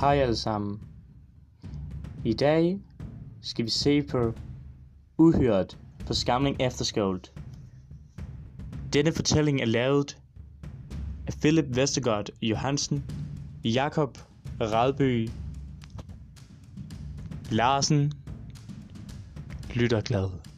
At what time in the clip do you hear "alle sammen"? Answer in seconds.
0.18-0.80